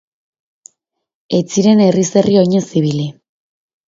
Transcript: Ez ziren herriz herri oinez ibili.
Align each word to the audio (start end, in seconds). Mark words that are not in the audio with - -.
Ez 1.39 1.41
ziren 1.57 1.83
herriz 1.85 2.05
herri 2.21 2.39
oinez 2.45 2.63
ibili. 2.81 3.07